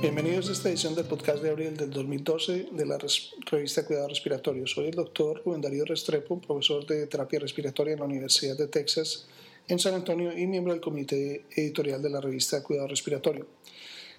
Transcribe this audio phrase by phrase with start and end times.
[0.00, 4.66] Bienvenidos a esta edición del podcast de abril del 2012 de la revista Cuidado Respiratorio.
[4.66, 9.26] Soy el doctor Rubén Darío Restrepo, profesor de terapia respiratoria en la Universidad de Texas
[9.68, 13.46] en San Antonio y miembro del comité editorial de la revista Cuidado Respiratorio.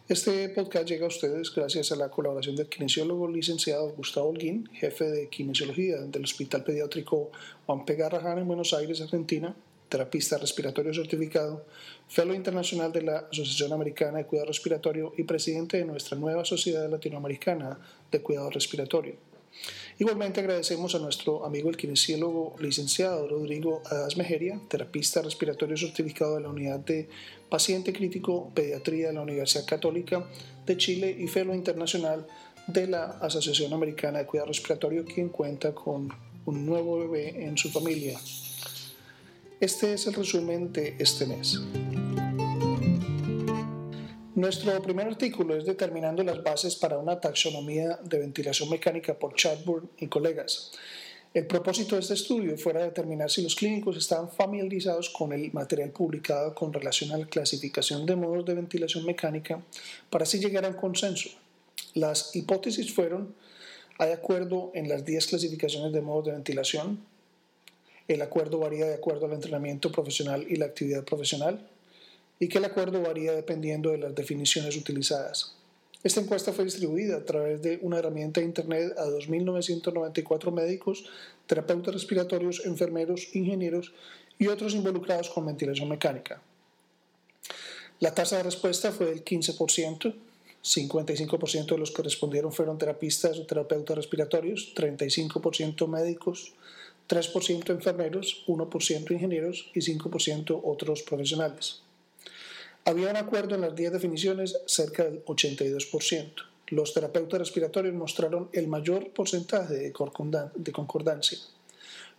[0.07, 5.05] Este podcast llega a ustedes gracias a la colaboración del kinesiólogo licenciado Gustavo Holguín, jefe
[5.05, 7.31] de kinesiología del Hospital Pediátrico
[7.65, 7.97] Juan P.
[7.97, 9.55] En Buenos Aires, Argentina,
[9.91, 11.65] terapista respiratorio certificado,
[12.07, 16.89] fellow internacional de la Asociación Americana de Cuidado Respiratorio y presidente de nuestra nueva Sociedad
[16.89, 17.77] Latinoamericana
[18.09, 19.15] de Cuidado Respiratorio.
[19.99, 26.41] Igualmente agradecemos a nuestro amigo el kinesiólogo licenciado Rodrigo Adas Mejeria, terapista respiratorio certificado de
[26.41, 27.09] la Unidad de
[27.49, 30.25] Paciente Crítico Pediatría de la Universidad Católica
[30.65, 32.25] de Chile y fellow internacional
[32.65, 36.07] de la Asociación Americana de Cuidado Respiratorio, quien cuenta con
[36.45, 38.17] un nuevo bebé en su familia.
[39.61, 41.61] Este es el resumen de este mes.
[44.33, 49.89] Nuestro primer artículo es determinando las bases para una taxonomía de ventilación mecánica por Chadbourne
[49.99, 50.71] y colegas.
[51.35, 55.91] El propósito de este estudio fuera determinar si los clínicos estaban familiarizados con el material
[55.91, 59.61] publicado con relación a la clasificación de modos de ventilación mecánica
[60.09, 61.29] para así llegar a un consenso.
[61.93, 63.35] Las hipótesis fueron,
[63.99, 67.10] hay acuerdo en las 10 clasificaciones de modos de ventilación,
[68.13, 71.67] el acuerdo varía de acuerdo al entrenamiento profesional y la actividad profesional
[72.39, 75.55] y que el acuerdo varía dependiendo de las definiciones utilizadas.
[76.03, 81.05] Esta encuesta fue distribuida a través de una herramienta de Internet a 2.994 médicos,
[81.45, 83.93] terapeutas respiratorios, enfermeros, ingenieros
[84.39, 86.41] y otros involucrados con ventilación mecánica.
[87.99, 90.15] La tasa de respuesta fue del 15%,
[90.63, 96.53] 55% de los que respondieron fueron terapistas o terapeutas respiratorios, 35% médicos,
[97.07, 101.81] 3% enfermeros, 1% ingenieros y 5% otros profesionales.
[102.85, 106.31] Había un acuerdo en las 10 definiciones cerca del 82%.
[106.67, 111.37] Los terapeutas respiratorios mostraron el mayor porcentaje de concordancia.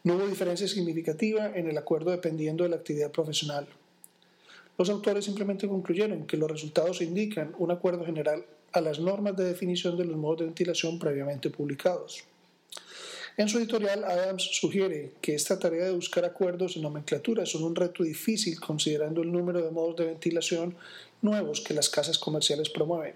[0.04, 3.68] No hubo diferencia significativa en el acuerdo dependiendo de la actividad profesional.
[4.76, 9.44] Los autores simplemente concluyeron que los resultados indican un acuerdo general a las normas de
[9.44, 12.24] definición de los modos de ventilación previamente publicados.
[13.38, 17.74] En su editorial, Adams sugiere que esta tarea de buscar acuerdos en nomenclatura es un
[17.74, 20.76] reto difícil considerando el número de modos de ventilación
[21.22, 23.14] nuevos que las casas comerciales promueven.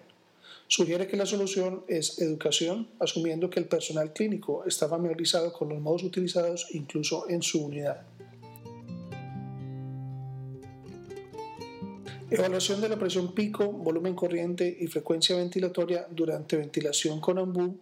[0.69, 5.81] Sugiere que la solución es educación, asumiendo que el personal clínico está familiarizado con los
[5.81, 8.03] modos utilizados incluso en su unidad.
[12.31, 17.77] Evaluación de la presión pico, volumen corriente y frecuencia ventilatoria durante ventilación con ambú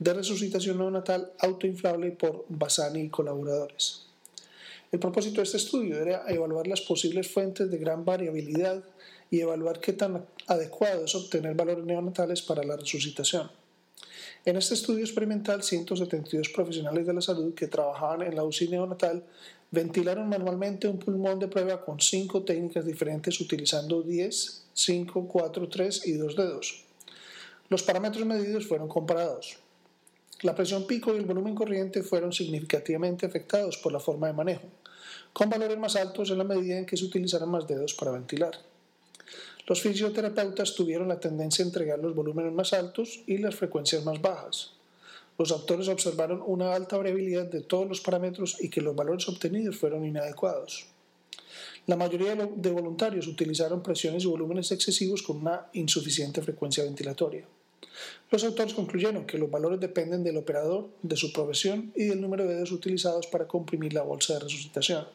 [0.00, 4.06] de resucitación neonatal autoinflable por Bassani y colaboradores.
[4.90, 8.82] El propósito de este estudio era evaluar las posibles fuentes de gran variabilidad
[9.30, 13.50] y evaluar qué tan adecuado es obtener valores neonatales para la resucitación.
[14.46, 19.22] En este estudio experimental, 172 profesionales de la salud que trabajaban en la UCI neonatal
[19.70, 26.06] ventilaron manualmente un pulmón de prueba con cinco técnicas diferentes utilizando 10, 5, 4, 3
[26.06, 26.84] y 2 dedos.
[27.68, 29.58] Los parámetros medidos fueron comparados.
[30.42, 34.68] La presión pico y el volumen corriente fueron significativamente afectados por la forma de manejo,
[35.34, 38.58] con valores más altos en la medida en que se utilizaran más dedos para ventilar.
[39.66, 44.22] Los fisioterapeutas tuvieron la tendencia a entregar los volúmenes más altos y las frecuencias más
[44.22, 44.72] bajas.
[45.36, 49.76] Los autores observaron una alta variabilidad de todos los parámetros y que los valores obtenidos
[49.76, 50.86] fueron inadecuados.
[51.86, 57.44] La mayoría de voluntarios utilizaron presiones y volúmenes excesivos con una insuficiente frecuencia ventilatoria.
[58.30, 62.44] Los autores concluyeron que los valores dependen del operador, de su profesión y del número
[62.44, 65.06] de dedos utilizados para comprimir la bolsa de resucitación.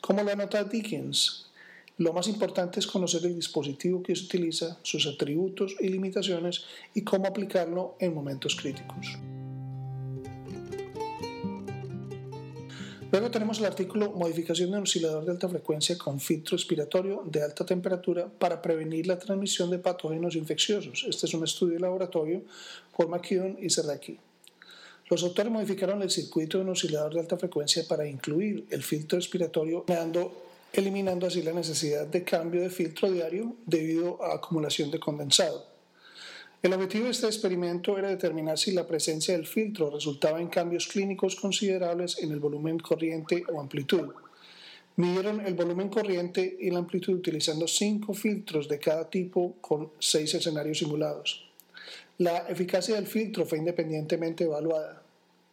[0.00, 1.46] Como lo anota Dickens,
[1.98, 6.64] lo más importante es conocer el dispositivo que se utiliza, sus atributos y limitaciones
[6.94, 9.18] y cómo aplicarlo en momentos críticos.
[13.10, 17.42] Luego tenemos el artículo Modificación de un oscilador de alta frecuencia con filtro expiratorio de
[17.42, 21.06] alta temperatura para prevenir la transmisión de patógenos infecciosos.
[21.08, 22.42] Este es un estudio de laboratorio
[22.94, 24.18] por McKeown y Serraki.
[25.08, 29.18] Los autores modificaron el circuito de un oscilador de alta frecuencia para incluir el filtro
[29.18, 29.86] expiratorio,
[30.74, 35.67] eliminando así la necesidad de cambio de filtro diario debido a acumulación de condensado.
[36.60, 40.88] El objetivo de este experimento era determinar si la presencia del filtro resultaba en cambios
[40.88, 44.08] clínicos considerables en el volumen corriente o amplitud.
[44.96, 50.34] Midieron el volumen corriente y la amplitud utilizando cinco filtros de cada tipo con seis
[50.34, 51.48] escenarios simulados.
[52.18, 55.00] La eficacia del filtro fue independientemente evaluada.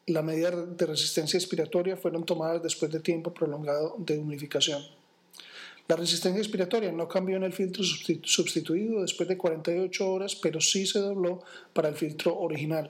[0.08, 4.82] Las medidas de resistencia expiratoria fueron tomadas después de tiempo prolongado de humidificación.
[5.88, 10.88] La resistencia expiratoria no cambió en el filtro sustituido después de 48 horas, pero sí
[10.88, 11.44] se dobló
[11.74, 12.90] para el filtro original.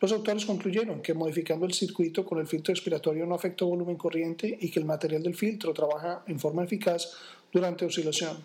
[0.00, 4.58] Los autores concluyeron que modificando el circuito con el filtro expiratorio no afectó volumen corriente
[4.60, 7.12] y que el material del filtro trabaja en forma eficaz
[7.52, 8.44] durante oscilación.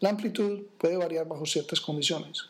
[0.00, 2.46] La amplitud puede variar bajo ciertas condiciones.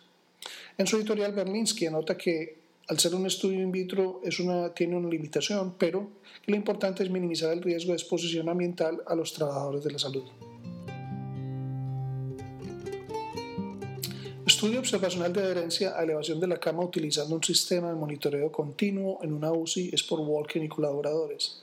[0.78, 4.96] En su editorial, Berlinsky anota que al ser un estudio in vitro es una, tiene
[4.96, 6.10] una limitación, pero
[6.46, 10.24] lo importante es minimizar el riesgo de exposición ambiental a los trabajadores de la salud.
[14.44, 19.20] Estudio observacional de adherencia a elevación de la cama utilizando un sistema de monitoreo continuo
[19.22, 21.62] en una UCI es por Walken y colaboradores.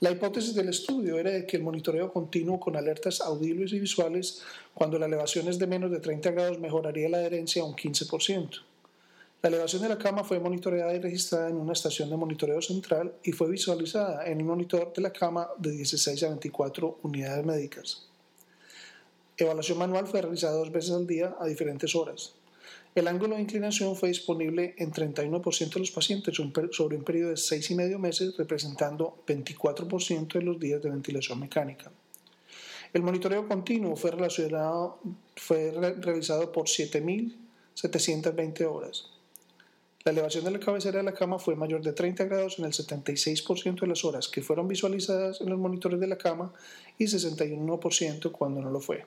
[0.00, 4.42] La hipótesis del estudio era de que el monitoreo continuo con alertas audibles y visuales
[4.74, 8.73] cuando la elevación es de menos de 30 grados mejoraría la adherencia a un 15%.
[9.44, 13.12] La elevación de la cama fue monitoreada y registrada en una estación de monitoreo central
[13.22, 18.08] y fue visualizada en un monitor de la cama de 16 a 24 unidades médicas.
[19.36, 22.32] Evaluación manual fue realizada dos veces al día a diferentes horas.
[22.94, 26.34] El ángulo de inclinación fue disponible en 31% de los pacientes
[26.70, 31.38] sobre un periodo de 6 y medio meses, representando 24% de los días de ventilación
[31.38, 31.92] mecánica.
[32.94, 34.10] El monitoreo continuo fue,
[35.36, 35.70] fue
[36.00, 39.10] realizado por 7.720 horas.
[40.04, 42.72] La elevación de la cabecera de la cama fue mayor de 30 grados en el
[42.72, 46.52] 76% de las horas que fueron visualizadas en los monitores de la cama
[46.98, 49.06] y 61% cuando no lo fue.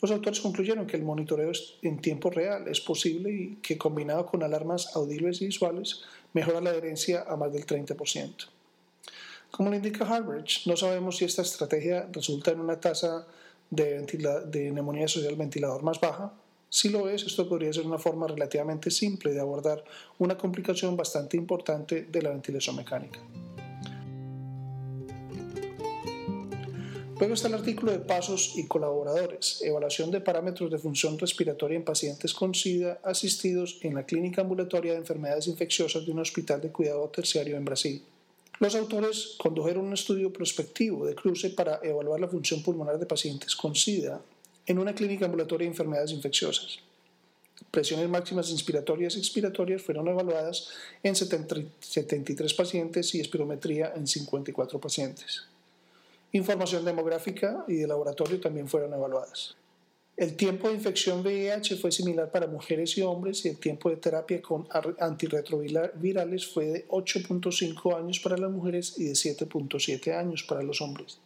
[0.00, 1.52] Los autores concluyeron que el monitoreo
[1.82, 6.00] en tiempo real es posible y que combinado con alarmas audibles y visuales
[6.32, 8.46] mejora la adherencia a más del 30%.
[9.50, 13.26] Como lo indica Harvard, no sabemos si esta estrategia resulta en una tasa
[13.68, 14.00] de,
[14.46, 16.32] de neumonía social ventilador más baja.
[16.74, 19.84] Si lo es, esto podría ser una forma relativamente simple de abordar
[20.16, 23.20] una complicación bastante importante de la ventilación mecánica.
[27.18, 31.84] Luego está el artículo de pasos y colaboradores, evaluación de parámetros de función respiratoria en
[31.84, 36.72] pacientes con SIDA asistidos en la clínica ambulatoria de enfermedades infecciosas de un hospital de
[36.72, 38.02] cuidado terciario en Brasil.
[38.60, 43.54] Los autores condujeron un estudio prospectivo de cruce para evaluar la función pulmonar de pacientes
[43.54, 44.22] con SIDA
[44.66, 46.78] en una clínica ambulatoria de enfermedades infecciosas.
[47.70, 50.68] Presiones máximas inspiratorias y expiratorias fueron evaluadas
[51.02, 55.44] en 73 pacientes y espirometría en 54 pacientes.
[56.32, 59.56] Información demográfica y de laboratorio también fueron evaluadas.
[60.16, 63.96] El tiempo de infección VIH fue similar para mujeres y hombres y el tiempo de
[63.96, 64.68] terapia con
[64.98, 71.18] antirretrovirales fue de 8.5 años para las mujeres y de 7.7 años para los hombres.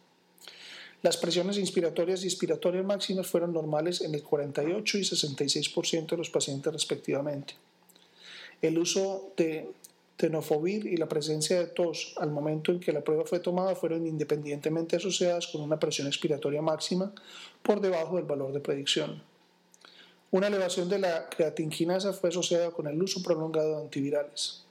[1.03, 6.29] Las presiones inspiratorias y expiratorias máximas fueron normales en el 48 y 66% de los
[6.29, 7.53] pacientes respectivamente.
[8.61, 9.69] El uso de
[10.17, 14.07] tenofovir y la presencia de tos al momento en que la prueba fue tomada fueron
[14.07, 17.13] independientemente asociadas con una presión expiratoria máxima
[17.61, 19.21] por debajo del valor de predicción.
[20.31, 24.66] Una elevación de la creatinquinasa fue asociada con el uso prolongado de antivirales.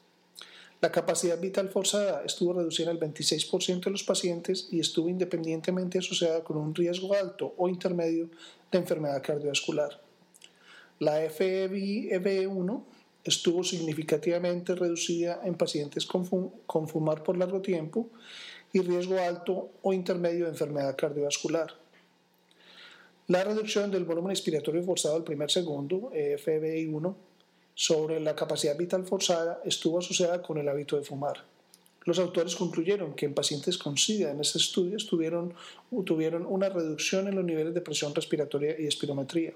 [0.87, 5.99] La capacidad vital forzada estuvo reducida en el 26% de los pacientes y estuvo independientemente
[5.99, 8.31] asociada con un riesgo alto o intermedio
[8.71, 10.00] de enfermedad cardiovascular.
[11.00, 12.85] La FEV1
[13.25, 18.09] estuvo significativamente reducida en pacientes con, fumar por largo tiempo
[18.73, 21.75] y riesgo alto o intermedio de enfermedad cardiovascular.
[23.27, 27.17] La reducción del volumen expiratorio forzado al primer segundo, FBI1,
[27.77, 31.45] sobre la capacidad vital forzada estuvo asociada con el hábito de fumar.
[32.05, 35.55] Los autores concluyeron que en pacientes con SIDA en este estudio tuvieron,
[36.05, 39.53] tuvieron una reducción en los niveles de presión respiratoria y espirometría,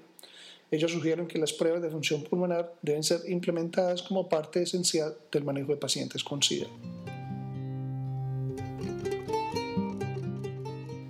[0.71, 5.43] ellos sugieren que las pruebas de función pulmonar deben ser implementadas como parte esencial del
[5.43, 6.67] manejo de pacientes con SIDA.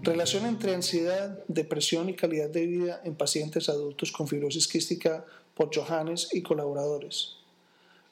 [0.02, 5.76] Relación entre ansiedad, depresión y calidad de vida en pacientes adultos con fibrosis quística por
[5.76, 7.38] Johannes y colaboradores.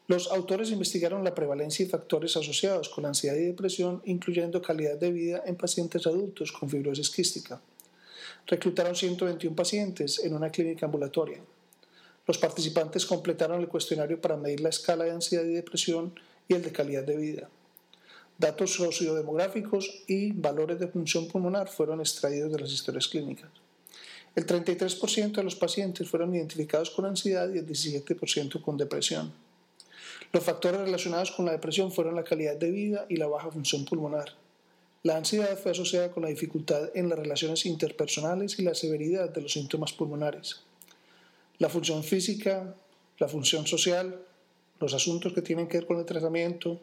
[0.08, 5.12] Los autores investigaron la prevalencia y factores asociados con ansiedad y depresión, incluyendo calidad de
[5.12, 7.62] vida en pacientes adultos con fibrosis quística
[8.50, 11.39] reclutaron 121 pacientes en una clínica ambulatoria.
[12.25, 16.13] Los participantes completaron el cuestionario para medir la escala de ansiedad y depresión
[16.48, 17.50] y el de calidad de vida.
[18.38, 23.50] Datos sociodemográficos y valores de función pulmonar fueron extraídos de las historias clínicas.
[24.39, 29.34] El 33% de los pacientes fueron identificados con ansiedad y el 17% con depresión.
[30.31, 33.84] Los factores relacionados con la depresión fueron la calidad de vida y la baja función
[33.84, 34.36] pulmonar.
[35.03, 39.41] La ansiedad fue asociada con la dificultad en las relaciones interpersonales y la severidad de
[39.41, 40.62] los síntomas pulmonares.
[41.58, 42.74] La función física,
[43.17, 44.22] la función social,
[44.79, 46.79] los asuntos que tienen que ver con el tratamiento,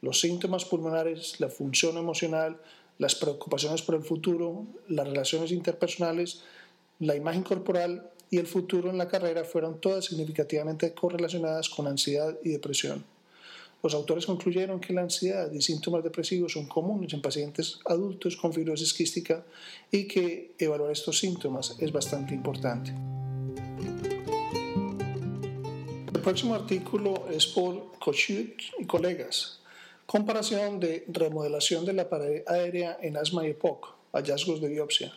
[0.00, 2.60] los síntomas pulmonares, la función emocional,
[2.98, 6.42] las preocupaciones por el futuro, las relaciones interpersonales,
[7.00, 12.38] la imagen corporal y el futuro en la carrera fueron todas significativamente correlacionadas con ansiedad
[12.44, 13.04] y depresión.
[13.82, 18.52] Los autores concluyeron que la ansiedad y síntomas depresivos son comunes en pacientes adultos con
[18.52, 19.42] fibrosis quística
[19.90, 22.92] y que evaluar estos síntomas es bastante importante.
[26.12, 29.60] El próximo artículo es por Cochut y colegas.
[30.04, 35.14] Comparación de remodelación de la pared aérea en asma y EPOC, hallazgos de biopsia.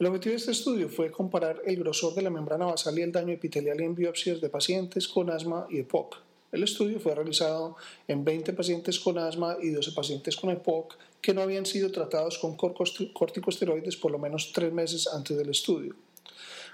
[0.00, 3.12] El objetivo de este estudio fue comparar el grosor de la membrana basal y el
[3.12, 6.16] daño epitelial en biopsias de pacientes con asma y EPOC.
[6.52, 7.76] El estudio fue realizado
[8.08, 12.38] en 20 pacientes con asma y 12 pacientes con EPOC que no habían sido tratados
[12.38, 15.94] con corticosteroides por lo menos tres meses antes del estudio.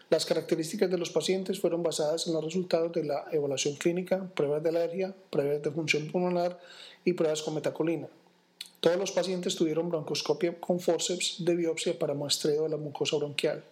[0.09, 4.63] Las características de los pacientes fueron basadas en los resultados de la evaluación clínica, pruebas
[4.63, 6.61] de alergia, pruebas de función pulmonar
[7.05, 8.07] y pruebas con metacolina.
[8.81, 13.65] Todos los pacientes tuvieron broncoscopia con forceps de biopsia para muestreo de la mucosa bronquial.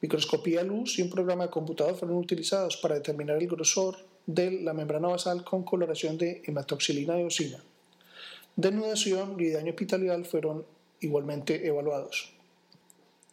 [0.00, 3.96] Microscopía luz y un programa de computador fueron utilizados para determinar el grosor,
[4.26, 7.62] de la membrana basal con coloración de hematoxilina y eosina.
[8.56, 10.64] Denudación y daño epitelial fueron
[11.00, 12.32] igualmente evaluados,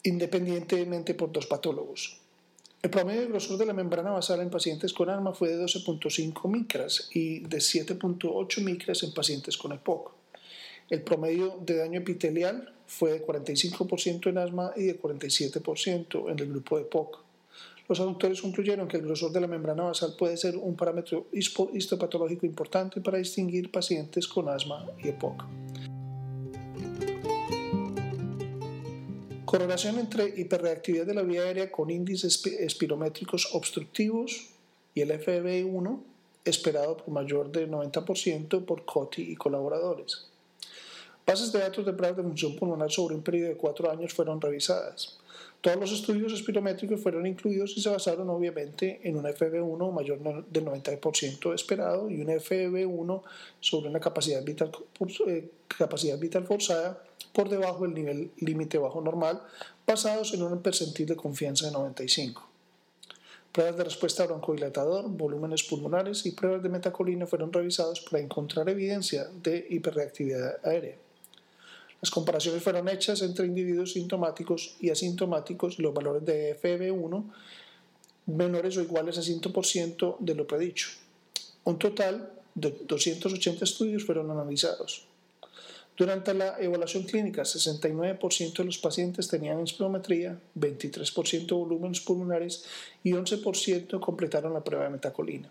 [0.03, 2.19] independientemente por dos patólogos.
[2.81, 6.47] El promedio de grosor de la membrana basal en pacientes con asma fue de 12.5
[6.49, 10.13] micras y de 7.8 micras en pacientes con EPOC.
[10.89, 16.47] El promedio de daño epitelial fue de 45% en asma y de 47% en el
[16.47, 17.23] grupo de EPOC.
[17.89, 22.45] Los autores concluyeron que el grosor de la membrana basal puede ser un parámetro histopatológico
[22.45, 25.43] importante para distinguir pacientes con asma y EPOC.
[29.43, 34.49] Correlación entre hiperreactividad de la vía aérea con índices espirométricos obstructivos
[34.93, 35.99] y el FEV1
[36.43, 40.27] esperado por mayor del 90% por COTI y colaboradores.
[41.27, 44.39] Bases de datos de pruebas de función pulmonar sobre un periodo de cuatro años fueron
[44.39, 45.17] revisadas.
[45.59, 50.65] Todos los estudios espirométricos fueron incluidos y se basaron obviamente en un FEV1 mayor del
[50.65, 53.23] 90% esperado y un FEV1
[53.59, 54.71] sobre una capacidad vital,
[55.27, 57.03] eh, capacidad vital forzada
[57.33, 59.41] por debajo del nivel límite bajo normal,
[59.85, 62.41] basados en un percentil de confianza de 95.
[63.51, 69.25] Pruebas de respuesta broncodilatador, volúmenes pulmonares y pruebas de metacolina fueron revisados para encontrar evidencia
[69.43, 70.95] de hiperreactividad aérea.
[72.01, 77.23] Las comparaciones fueron hechas entre individuos sintomáticos y asintomáticos los valores de FEV1
[78.27, 80.89] menores o iguales a 100% de lo predicho.
[81.63, 85.07] Un total de 280 estudios fueron analizados.
[85.95, 92.65] Durante la evaluación clínica, 69% de los pacientes tenían espirometría, 23% volúmenes pulmonares
[93.03, 95.49] y 11% completaron la prueba de metacolina.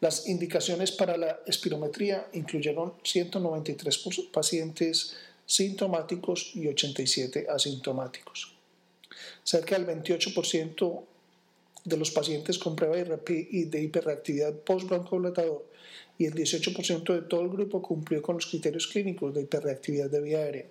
[0.00, 8.52] Las indicaciones para la espirometría incluyeron 193 pacientes sintomáticos y 87 asintomáticos.
[9.42, 11.04] Cerca del 28%
[11.84, 15.64] de los pacientes con prueba de hiperreactividad postbroncolatador
[16.18, 20.20] y el 18% de todo el grupo cumplió con los criterios clínicos de hiperreactividad de
[20.20, 20.66] vía aérea.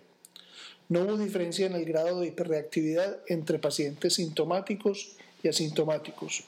[0.89, 6.43] No hubo diferencia en el grado de hiperreactividad entre pacientes sintomáticos y asintomáticos.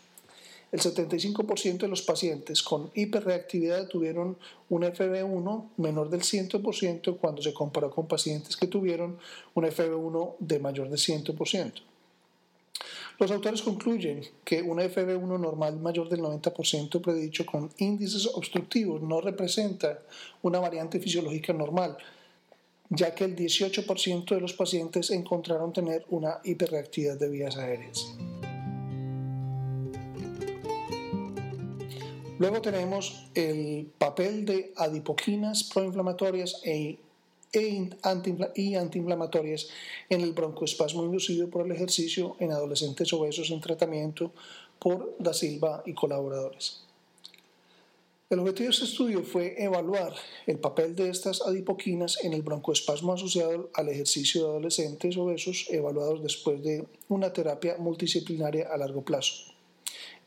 [0.72, 4.38] El 75% de los pacientes con hiperreactividad tuvieron
[4.70, 9.18] un FB1 menor del 100% cuando se comparó con pacientes que tuvieron
[9.54, 11.72] un FB1 de mayor del 100%.
[13.20, 19.22] Los autores concluyen que un FB1 normal mayor del 90% predicho con índices obstructivos no
[19.22, 20.02] representa
[20.44, 21.98] una variante fisiológica normal,
[22.90, 28.06] ya que el 18% de los pacientes encontraron tener una hiperreactividad de vías aéreas.
[32.40, 37.00] Luego tenemos el papel de adipoquinas proinflamatorias e,
[37.52, 37.90] e
[38.56, 39.70] y antiinflamatorias
[40.10, 44.32] en el broncoespasmo inducido por el ejercicio en adolescentes obesos en tratamiento
[44.78, 46.84] por Da Silva y colaboradores.
[48.30, 50.14] El objetivo de este estudio fue evaluar
[50.46, 56.22] el papel de estas adipoquinas en el broncoespasmo asociado al ejercicio de adolescentes obesos evaluados
[56.22, 59.57] después de una terapia multidisciplinaria a largo plazo.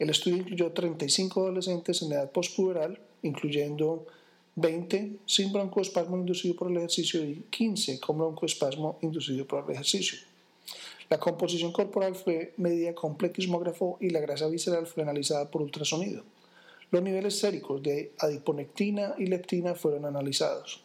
[0.00, 4.07] El estudio incluyó 35 adolescentes en edad postpuberal, incluyendo
[4.57, 10.19] 20 sin broncoespasmo inducido por el ejercicio y 15 con broncoespasmo inducido por el ejercicio.
[11.11, 16.25] La composición corporal fue medida con plequismógrafo y la grasa visceral fue analizada por ultrasonido.
[16.90, 20.80] Los niveles séricos de adiponectina y leptina fueron analizados.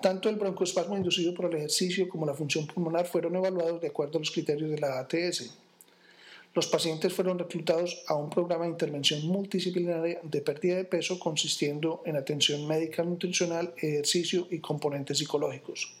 [0.00, 4.16] Tanto el broncoespasmo inducido por el ejercicio como la función pulmonar fueron evaluados de acuerdo
[4.16, 5.61] a los criterios de la ATS.
[6.54, 12.02] Los pacientes fueron reclutados a un programa de intervención multidisciplinaria de pérdida de peso consistiendo
[12.04, 15.94] en atención médica nutricional, ejercicio y componentes psicológicos.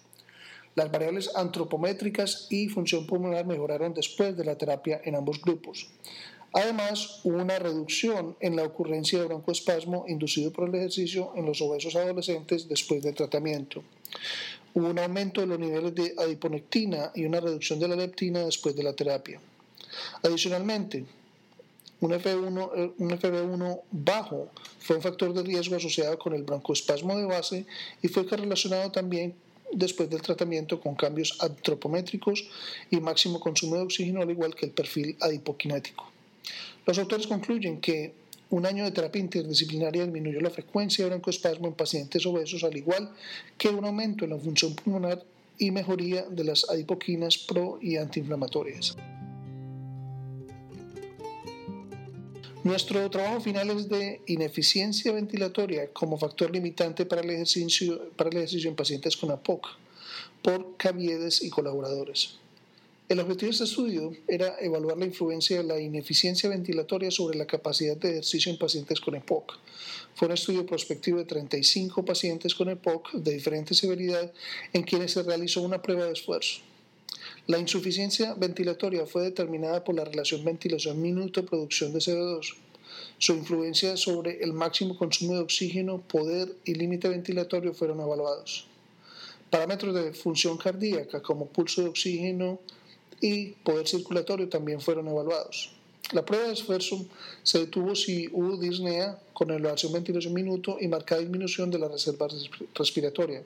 [0.74, 5.88] Las variables antropométricas y función pulmonar mejoraron después de la terapia en ambos grupos.
[6.52, 11.62] Además, hubo una reducción en la ocurrencia de broncoespasmo inducido por el ejercicio en los
[11.62, 13.82] obesos adolescentes después del tratamiento.
[14.74, 18.76] Hubo un aumento de los niveles de adiponectina y una reducción de la leptina después
[18.76, 19.40] de la terapia.
[20.22, 21.04] Adicionalmente,
[22.00, 27.26] un, F1, un FB1 bajo fue un factor de riesgo asociado con el broncoespasmo de
[27.26, 27.66] base
[28.02, 29.34] y fue correlacionado también
[29.72, 32.44] después del tratamiento con cambios antropométricos
[32.90, 36.10] y máximo consumo de oxígeno, al igual que el perfil adipokinético.
[36.86, 38.12] Los autores concluyen que
[38.50, 43.10] un año de terapia interdisciplinaria disminuyó la frecuencia de broncoespasmo en pacientes obesos, al igual
[43.56, 45.24] que un aumento en la función pulmonar
[45.58, 48.96] y mejoría de las adipoquinas pro y antiinflamatorias.
[52.64, 58.36] Nuestro trabajo final es de ineficiencia ventilatoria como factor limitante para el ejercicio, para el
[58.36, 59.66] ejercicio en pacientes con APOC
[60.42, 62.36] por Caviedes y colaboradores.
[63.08, 67.46] El objetivo de este estudio era evaluar la influencia de la ineficiencia ventilatoria sobre la
[67.46, 69.58] capacidad de ejercicio en pacientes con EPOC.
[70.14, 74.32] Fue un estudio prospectivo de 35 pacientes con EPOC de diferente severidad
[74.72, 76.60] en quienes se realizó una prueba de esfuerzo.
[77.46, 82.54] La insuficiencia ventilatoria fue determinada por la relación ventilación minuto-producción de CO2.
[83.18, 88.66] Su influencia sobre el máximo consumo de oxígeno, poder y límite ventilatorio fueron evaluados.
[89.50, 92.58] Parámetros de función cardíaca como pulso de oxígeno
[93.20, 95.72] y poder circulatorio también fueron evaluados.
[96.12, 97.06] La prueba de esfuerzo
[97.42, 102.28] se detuvo si hubo disnea con elevación ventilación minuto y marcada disminución de la reserva
[102.74, 103.42] respiratoria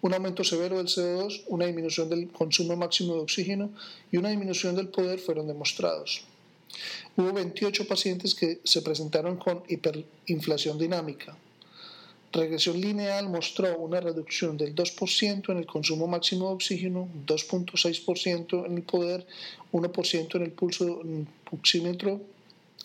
[0.00, 3.70] un aumento severo del CO2, una disminución del consumo máximo de oxígeno
[4.12, 6.22] y una disminución del poder fueron demostrados.
[7.16, 11.36] Hubo 28 pacientes que se presentaron con hiperinflación dinámica.
[12.30, 18.76] Regresión lineal mostró una reducción del 2% en el consumo máximo de oxígeno, 2.6% en
[18.76, 19.26] el poder,
[19.72, 21.02] 1% en el pulso
[21.50, 22.20] oxímetro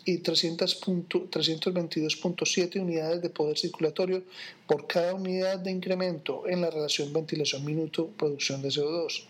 [0.06, 4.24] y 322.7 unidades de poder circulatorio
[4.68, 9.26] por cada unidad de incremento en la relación ventilación minuto-producción de CO2.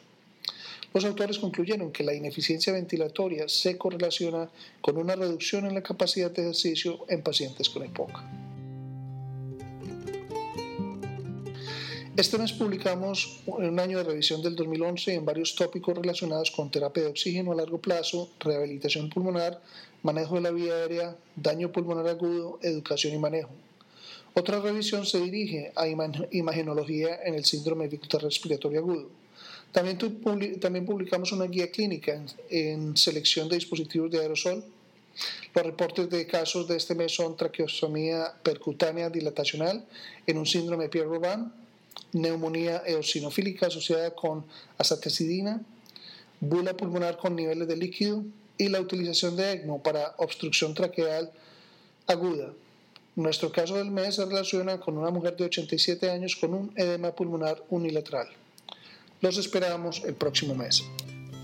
[0.93, 6.29] Los autores concluyeron que la ineficiencia ventilatoria se correlaciona con una reducción en la capacidad
[6.31, 8.52] de ejercicio en pacientes con EPOC.
[12.15, 17.01] Este mes publicamos un año de revisión del 2011 en varios tópicos relacionados con terapia
[17.01, 19.59] de oxígeno a largo plazo, rehabilitación pulmonar,
[20.03, 23.49] manejo de la vía aérea, daño pulmonar agudo, educación y manejo.
[24.35, 29.09] Otra revisión se dirige a imagenología en el síndrome dificultad respiratoria agudo.
[29.71, 29.97] También,
[30.59, 34.63] también publicamos una guía clínica en, selección de dispositivos de aerosol.
[35.55, 39.83] Los reportes de casos de este mes son traqueostomía percutánea dilatacional
[40.27, 41.62] en un síndrome Pierre-Robin,
[42.11, 44.45] neumonía eosinofílica asociada con
[44.77, 45.61] asatecidina,
[46.39, 48.23] bula pulmonar con niveles de líquido,
[48.57, 51.31] y la utilización de ECMO para obstrucción traqueal
[52.07, 52.53] aguda.
[53.15, 57.11] Nuestro caso del mes se relaciona con una mujer de 87 años con un edema
[57.11, 58.27] pulmonar unilateral.
[59.21, 60.83] Los esperamos el próximo mes.